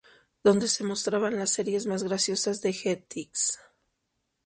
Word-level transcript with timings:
Donde 0.43 0.67
se 0.67 0.83
mostraban 0.83 1.37
las 1.37 1.51
series 1.51 1.85
más 1.85 2.01
"graciosas" 2.01 2.61
de 2.63 2.73
Jetix. 2.73 3.59